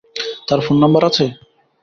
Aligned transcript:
তার 0.47 0.59
phone 0.65 0.75
number 0.83 1.03
আছে? 1.09 1.25